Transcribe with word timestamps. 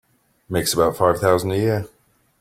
Makes 0.49 0.73
about 0.73 0.97
five 0.97 1.19
thousand 1.19 1.51
a 1.51 1.57
year. 1.59 1.87